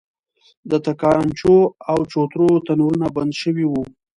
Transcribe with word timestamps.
د 0.69 0.71
تنګاچو 0.85 1.55
او 1.91 1.99
چوترو 2.11 2.49
تنورونه 2.65 3.07
بند 3.15 3.33
شوي 3.41 3.65
وو. 3.67 3.83